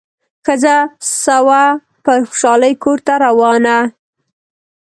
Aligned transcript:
ښځه 0.45 0.75
سوه 1.25 1.61
په 2.03 2.13
خوشالي 2.29 2.73
کورته 2.83 3.13
روانه 3.25 3.77